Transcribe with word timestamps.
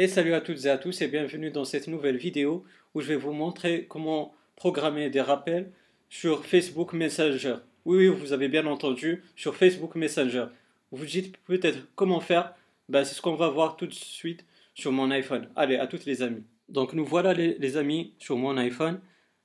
Et 0.00 0.06
salut 0.06 0.32
à 0.34 0.40
toutes 0.40 0.64
et 0.64 0.70
à 0.70 0.78
tous 0.78 1.02
et 1.02 1.08
bienvenue 1.08 1.50
dans 1.50 1.64
cette 1.64 1.88
nouvelle 1.88 2.18
vidéo 2.18 2.62
où 2.94 3.00
je 3.00 3.08
vais 3.08 3.16
vous 3.16 3.32
montrer 3.32 3.86
comment 3.88 4.32
programmer 4.54 5.10
des 5.10 5.20
rappels 5.20 5.72
sur 6.08 6.46
Facebook 6.46 6.92
Messenger. 6.92 7.56
Oui, 7.84 8.06
oui, 8.06 8.16
vous 8.16 8.32
avez 8.32 8.46
bien 8.46 8.64
entendu, 8.66 9.24
sur 9.34 9.56
Facebook 9.56 9.96
Messenger. 9.96 10.44
Vous 10.92 11.04
dites 11.04 11.36
peut-être 11.38 11.80
comment 11.96 12.20
faire 12.20 12.54
ben, 12.88 13.02
C'est 13.02 13.16
ce 13.16 13.20
qu'on 13.20 13.34
va 13.34 13.48
voir 13.48 13.76
tout 13.76 13.88
de 13.88 13.92
suite 13.92 14.44
sur 14.72 14.92
mon 14.92 15.10
iPhone. 15.10 15.48
Allez, 15.56 15.74
à 15.74 15.88
toutes 15.88 16.04
les 16.04 16.22
amis. 16.22 16.44
Donc 16.68 16.92
nous 16.92 17.04
voilà 17.04 17.34
les, 17.34 17.76
amis 17.76 18.12
sur 18.20 18.36
mon 18.36 18.56
iPhone. 18.56 19.00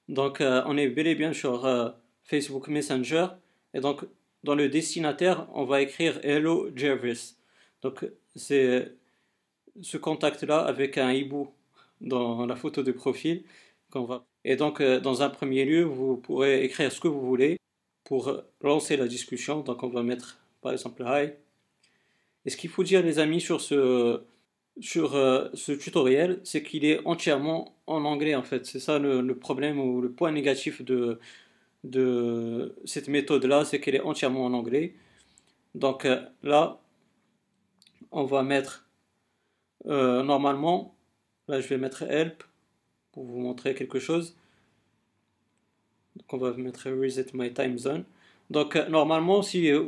Donc 0.08 0.40
euh, 0.40 0.62
on 0.68 0.78
est 0.78 0.88
bel 0.88 1.08
et 1.08 1.16
bien 1.16 1.34
sur 1.34 1.66
euh, 1.66 1.90
Facebook 2.26 2.68
Messenger. 2.68 3.26
Et 3.74 3.80
donc 3.80 4.06
dans 4.44 4.54
le 4.54 4.70
destinataire, 4.70 5.48
on 5.56 5.66
va 5.66 5.82
écrire 5.82 6.20
Hello 6.22 6.70
Jervis. 6.76 7.38
Donc 7.82 8.06
c'est 8.36 8.94
ce 9.82 9.98
contact-là 9.98 10.60
avec 10.60 10.98
un 10.98 11.12
hibou 11.12 11.50
dans 12.02 12.46
la 12.46 12.56
photo 12.56 12.84
de 12.84 12.92
profil 12.92 13.44
qu'on 13.92 14.06
va. 14.06 14.26
Et 14.46 14.56
donc, 14.56 14.82
euh, 14.82 15.00
dans 15.00 15.22
un 15.24 15.30
premier 15.30 15.66
lieu, 15.66 15.84
vous 15.84 16.18
pourrez 16.18 16.64
écrire 16.64 16.92
ce 16.92 17.00
que 17.00 17.08
vous 17.08 17.22
voulez 17.22 17.58
pour 18.04 18.42
lancer 18.62 18.98
la 18.98 19.08
discussion. 19.08 19.62
Donc, 19.62 19.84
on 19.84 19.90
va 19.90 20.04
mettre 20.04 20.40
par 20.62 20.72
exemple 20.72 21.04
Hi. 21.06 21.32
Et 22.46 22.50
ce 22.50 22.58
qu'il 22.58 22.70
faut 22.70 22.84
dire, 22.84 23.02
les 23.04 23.20
amis, 23.20 23.42
sur 23.42 23.62
ce, 23.62 24.22
sur, 24.80 25.16
euh, 25.16 25.50
ce 25.54 25.72
tutoriel, 25.72 26.42
c'est 26.44 26.64
qu'il 26.64 26.86
est 26.86 27.00
entièrement 27.06 27.76
en 27.88 28.04
anglais 28.06 28.36
en 28.36 28.44
fait. 28.44 28.66
C'est 28.66 28.80
ça 28.80 29.00
le, 29.00 29.36
problème 29.36 29.80
ou 29.80 30.02
le 30.02 30.12
point 30.12 30.32
négatif 30.32 30.82
de, 30.82 31.20
de 31.84 32.76
cette 32.86 33.08
méthode-là, 33.08 33.66
c'est 33.66 33.80
qu'elle 33.80 33.96
est 33.96 34.02
entièrement 34.02 34.46
en 34.46 34.54
anglais. 34.54 34.96
Donc 35.76 36.06
euh, 36.06 36.22
là, 36.44 36.80
on 38.12 38.26
va 38.26 38.44
mettre 38.44 38.88
euh, 39.86 40.24
normalement, 40.24 40.96
là 41.48 41.60
je 41.60 41.68
vais 41.68 41.78
mettre 41.78 42.04
help 42.04 42.44
pour 43.12 43.26
vous 43.26 43.40
montrer 43.40 43.76
quelque 43.76 44.00
chose. 44.00 44.36
Donc 46.16 46.34
on 46.34 46.38
va 46.38 46.54
mettre 46.54 46.90
reset 46.90 47.28
my 47.34 47.54
time 47.54 47.78
zone. 47.78 48.06
Donc 48.50 48.76
euh, 48.76 48.88
normalement, 48.90 49.42
si 49.42 49.72
euh, 49.72 49.84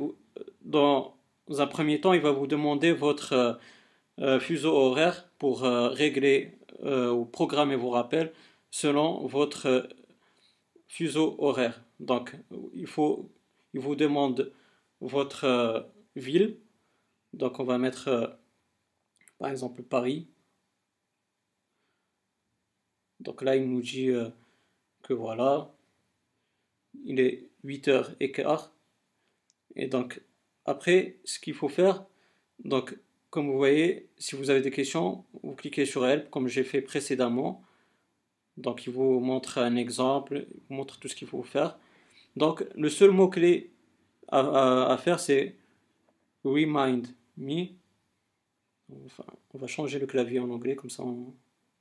dans 0.61 1.15
un 1.49 1.67
premier 1.67 2.01
temps, 2.01 2.13
il 2.13 2.21
va 2.21 2.31
vous 2.31 2.47
demander 2.47 2.91
votre 2.91 3.59
fuseau 4.39 4.73
horaire 4.73 5.27
pour 5.37 5.61
régler 5.61 6.57
ou 6.83 7.25
programmer 7.25 7.75
vos 7.75 7.89
rappels 7.89 8.31
selon 8.71 9.27
votre 9.27 9.89
fuseau 10.87 11.35
horaire. 11.37 11.83
Donc 11.99 12.35
il 12.73 12.87
faut, 12.87 13.29
il 13.73 13.81
vous 13.81 13.95
demande 13.95 14.51
votre 15.01 15.85
ville. 16.15 16.57
Donc 17.33 17.59
on 17.59 17.65
va 17.65 17.77
mettre 17.77 18.37
par 19.37 19.49
exemple 19.49 19.83
Paris. 19.83 20.27
Donc 23.19 23.41
là, 23.41 23.55
il 23.55 23.69
nous 23.69 23.81
dit 23.81 24.09
euh, 24.09 24.29
que 25.03 25.13
voilà, 25.13 25.73
il 27.05 27.19
est 27.19 27.49
8h15. 27.65 28.69
Et 29.75 29.87
donc, 29.87 30.21
après, 30.65 31.17
ce 31.25 31.39
qu'il 31.39 31.53
faut 31.53 31.69
faire, 31.69 32.05
donc, 32.63 32.97
comme 33.29 33.49
vous 33.49 33.57
voyez, 33.57 34.07
si 34.17 34.35
vous 34.35 34.49
avez 34.49 34.61
des 34.61 34.71
questions, 34.71 35.25
vous 35.43 35.55
cliquez 35.55 35.85
sur 35.85 36.05
Help, 36.05 36.29
comme 36.29 36.47
j'ai 36.47 36.63
fait 36.63 36.81
précédemment. 36.81 37.63
Donc, 38.57 38.85
il 38.85 38.93
vous 38.93 39.19
montre 39.19 39.57
un 39.57 39.75
exemple, 39.75 40.47
il 40.53 40.61
vous 40.69 40.75
montre 40.75 40.99
tout 40.99 41.07
ce 41.09 41.15
qu'il 41.15 41.27
faut 41.27 41.43
faire. 41.43 41.77
Donc, 42.37 42.65
le 42.75 42.89
seul 42.89 43.11
mot-clé 43.11 43.71
à, 44.29 44.91
à 44.91 44.97
faire, 44.97 45.19
c'est 45.19 45.55
Remind 46.43 47.07
Me 47.37 47.67
on 48.89 49.57
va 49.57 49.67
changer 49.67 49.99
le 49.99 50.07
clavier 50.07 50.39
en 50.39 50.49
anglais, 50.49 50.75
comme 50.75 50.89
ça 50.89 51.03
on 51.03 51.33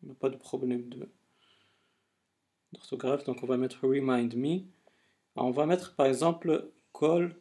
n'a 0.03 0.15
pas 0.15 0.31
de 0.31 0.37
problème 0.37 0.89
d'orthographe. 2.73 3.25
Donc 3.25 3.43
on 3.43 3.47
va 3.47 3.57
mettre 3.57 3.87
remind 3.87 4.35
me. 4.35 4.63
on 5.37 5.51
va 5.51 5.67
mettre 5.67 5.95
par 5.95 6.07
exemple 6.07 6.71
call 6.93 7.37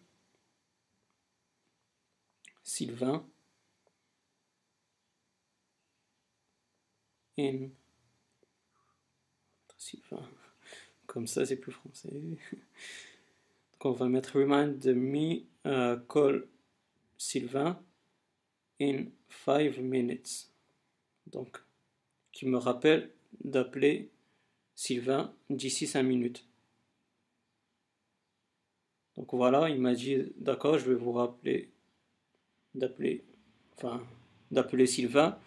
Sylvain 2.63 3.25
in 7.37 7.69
Sylvain. 9.77 10.29
Comme 11.07 11.27
ça 11.27 11.45
c'est 11.45 11.57
plus 11.57 11.71
français. 11.71 12.09
Donc 12.11 13.85
on 13.85 13.91
va 13.91 14.07
mettre 14.07 14.37
remind 14.39 14.85
me 14.85 15.43
euh, 15.65 15.97
call 16.07 16.47
Sylvain 17.17 17.81
in 18.81 19.05
5 19.45 19.77
minutes. 19.77 20.49
Donc, 21.27 21.57
qui 22.31 22.45
me 22.45 22.57
rappelle 22.57 23.11
d'appeler 23.43 24.09
Sylvain 24.75 25.33
d'ici 25.49 25.87
5 25.87 26.03
minutes. 26.03 26.45
Donc 29.15 29.33
voilà, 29.33 29.69
il 29.69 29.79
m'a 29.79 29.93
dit 29.93 30.33
d'accord, 30.37 30.79
je 30.79 30.89
vais 30.89 30.95
vous 30.95 31.11
rappeler 31.11 31.69
d'appeler 32.73 33.23
enfin 33.75 34.01
d'appeler 34.49 34.87
Sylvain 34.87 35.37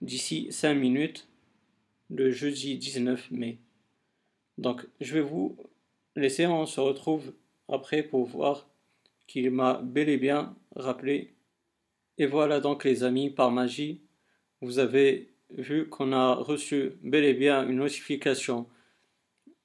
d'ici 0.00 0.52
5 0.52 0.74
minutes 0.74 1.28
le 2.10 2.30
jeudi 2.30 2.78
19 2.78 3.30
mai. 3.32 3.58
Donc 4.56 4.86
je 5.00 5.14
vais 5.14 5.20
vous 5.20 5.56
laisser, 6.16 6.46
on 6.46 6.66
se 6.66 6.80
retrouve 6.80 7.32
après 7.68 8.02
pour 8.02 8.24
voir 8.24 8.68
qu'il 9.26 9.50
m'a 9.50 9.80
bel 9.82 10.08
et 10.08 10.16
bien 10.16 10.56
rappelé 10.74 11.34
et 12.18 12.26
voilà 12.26 12.60
donc 12.60 12.84
les 12.84 13.04
amis, 13.04 13.30
par 13.30 13.50
magie, 13.50 14.02
vous 14.60 14.78
avez 14.78 15.28
vu 15.50 15.88
qu'on 15.88 16.12
a 16.12 16.34
reçu 16.34 16.92
bel 17.02 17.24
et 17.24 17.34
bien 17.34 17.66
une 17.66 17.76
notification 17.76 18.66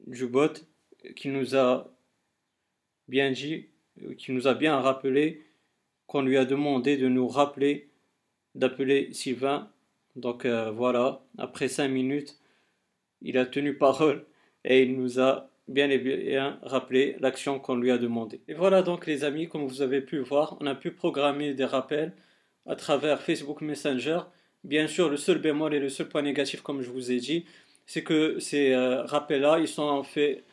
du 0.08 0.28
bot 0.28 0.54
qui 1.16 1.30
nous 1.30 1.56
a 1.56 1.92
bien 3.08 3.32
dit, 3.32 3.68
qui 4.18 4.32
nous 4.32 4.48
a 4.48 4.54
bien 4.54 4.80
rappelé 4.80 5.44
qu'on 6.08 6.22
lui 6.22 6.38
a 6.38 6.46
demandé 6.46 6.98
de 6.98 7.08
nous 7.08 7.28
rappeler 7.28 7.90
d'appeler 8.56 9.12
Sylvain. 9.14 9.70
Donc 10.16 10.46
euh, 10.46 10.72
voilà, 10.72 11.24
après 11.38 11.68
cinq 11.68 11.88
minutes, 11.88 12.40
il 13.22 13.38
a 13.38 13.46
tenu 13.46 13.76
parole 13.76 14.26
et 14.64 14.84
il 14.84 14.96
nous 14.96 15.20
a 15.20 15.50
bien 15.68 15.90
et 15.90 15.98
bien 15.98 16.60
rappelé 16.62 17.16
l'action 17.20 17.60
qu'on 17.60 17.76
lui 17.76 17.90
a 17.90 17.98
demandé. 17.98 18.42
Et 18.48 18.54
voilà 18.54 18.84
donc 18.84 19.08
les 19.08 19.24
amis, 19.24 19.48
comme 19.48 19.66
vous 19.66 19.82
avez 19.82 20.02
pu 20.02 20.20
voir, 20.20 20.58
on 20.62 20.68
a 20.68 20.76
pu 20.76 20.92
programmer 20.92 21.54
des 21.54 21.66
rappels 21.66 22.14
à 22.66 22.76
travers 22.76 23.22
Facebook 23.22 23.62
Messenger. 23.62 24.20
Bien 24.64 24.88
sûr, 24.88 25.10
le 25.10 25.18
seul 25.18 25.40
bémol 25.40 25.74
et 25.74 25.80
le 25.80 25.90
seul 25.90 26.08
point 26.08 26.22
négatif, 26.22 26.62
comme 26.62 26.82
je 26.82 26.90
vous 26.90 27.12
ai 27.12 27.18
dit, 27.18 27.46
c'est 27.86 28.04
que 28.04 28.40
ces 28.40 28.72
euh, 28.74 29.04
rappels-là, 29.04 29.60
ils 29.60 29.68
sont 29.68 30.04
faits, 30.04 30.44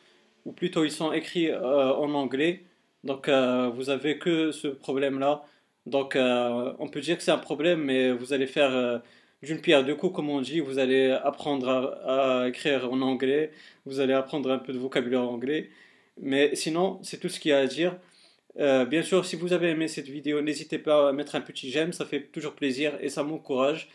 ou 0.45 0.51
plutôt 0.51 0.83
ils 0.83 0.91
sont 0.91 1.11
écrits 1.13 1.49
euh, 1.49 1.93
en 1.93 2.13
anglais. 2.13 2.63
Donc, 3.03 3.29
euh, 3.29 3.69
vous 3.69 3.89
avez 3.89 4.17
que 4.19 4.51
ce 4.51 4.67
problème-là. 4.67 5.43
Donc, 5.87 6.15
on 6.15 6.87
peut 6.89 7.01
dire 7.01 7.17
que 7.17 7.23
c'est 7.23 7.31
un 7.31 7.37
problème, 7.39 7.83
mais 7.83 8.11
vous 8.11 8.33
allez 8.33 8.45
faire 8.47 9.01
d'une 9.41 9.59
pierre 9.61 9.83
deux 9.83 9.95
coups, 9.95 10.15
comme 10.15 10.29
on 10.29 10.41
dit. 10.41 10.59
Vous 10.59 10.77
allez 10.79 11.11
apprendre 11.11 11.97
à, 12.05 12.47
écrire 12.47 12.91
en 12.91 13.01
anglais. 13.01 13.51
Vous 13.85 13.99
allez 13.99 14.13
apprendre 14.13 14.51
un 14.51 14.59
peu 14.59 14.73
de 14.73 14.77
vocabulaire 14.79 15.23
anglais. 15.23 15.69
Mais 16.21 16.55
sinon, 16.55 16.99
c'est 17.03 17.19
tout 17.19 17.29
ce 17.29 17.39
qu'il 17.39 17.49
y 17.51 17.53
a 17.53 17.59
à 17.59 17.67
dire. 17.67 17.97
Euh, 18.59 18.85
bien 18.85 19.01
sûr, 19.01 19.25
si 19.25 19.35
vous 19.35 19.53
avez 19.53 19.69
aimé 19.69 19.87
cette 19.87 20.07
vidéo, 20.07 20.41
n'hésitez 20.41 20.77
pas 20.77 21.09
à 21.09 21.13
mettre 21.13 21.35
un 21.35 21.41
petit 21.41 21.71
j'aime, 21.71 21.93
ça 21.93 22.05
fait 22.05 22.23
toujours 22.31 22.53
plaisir 22.53 22.97
et 23.01 23.09
ça 23.09 23.23
m'encourage. 23.23 23.89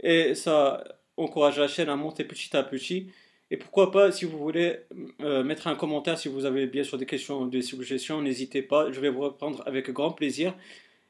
Et 0.00 0.34
ça 0.34 0.84
encourage 1.16 1.58
la 1.58 1.68
chaîne 1.68 1.88
à 1.88 1.96
monter 1.96 2.24
petit 2.24 2.56
à 2.56 2.62
petit. 2.62 3.08
Et 3.50 3.56
pourquoi 3.56 3.90
pas, 3.90 4.10
si 4.10 4.24
vous 4.24 4.38
voulez 4.38 4.78
euh, 5.20 5.44
mettre 5.44 5.66
un 5.66 5.74
commentaire, 5.74 6.18
si 6.18 6.28
vous 6.28 6.46
avez 6.46 6.66
bien 6.66 6.84
sûr 6.84 6.98
des 6.98 7.06
questions, 7.06 7.46
des 7.46 7.62
suggestions, 7.62 8.22
n'hésitez 8.22 8.62
pas, 8.62 8.90
je 8.90 8.98
vais 9.00 9.10
vous 9.10 9.20
répondre 9.20 9.62
avec 9.66 9.90
grand 9.90 10.12
plaisir. 10.12 10.54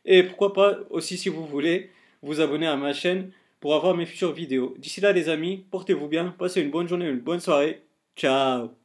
Et 0.04 0.24
pourquoi 0.24 0.53
pas 0.53 0.80
aussi, 0.91 1.16
si 1.16 1.28
vous 1.28 1.47
voulez, 1.47 1.91
vous 2.22 2.41
abonner 2.41 2.66
à 2.66 2.76
ma 2.76 2.92
chaîne 2.92 3.30
pour 3.60 3.74
avoir 3.76 3.97
mes 3.97 4.06
futures 4.06 4.32
vidéos. 4.32 4.74
D'ici 4.78 5.00
là, 5.00 5.12
les 5.12 5.28
amis, 5.28 5.65
portez-vous 5.71 6.09
bien, 6.09 6.34
passez 6.36 6.60
une 6.60 6.71
bonne 6.71 6.89
journée, 6.89 7.09
une 7.09 7.21
bonne 7.21 7.41
soirée. 7.41 7.83
Ciao 8.16 8.81